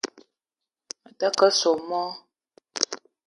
Me 1.01 1.11
ta 1.19 1.27
ke 1.37 1.47
soo 1.59 1.77
moo 1.87 2.11